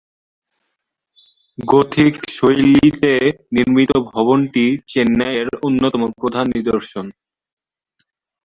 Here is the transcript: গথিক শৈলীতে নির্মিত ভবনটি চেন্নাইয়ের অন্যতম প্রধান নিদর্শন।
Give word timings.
গথিক 1.57 2.13
শৈলীতে 2.29 3.13
নির্মিত 3.51 3.91
ভবনটি 4.11 4.65
চেন্নাইয়ের 4.87 5.49
অন্যতম 5.67 6.01
প্রধান 6.19 6.45
নিদর্শন। 6.55 7.05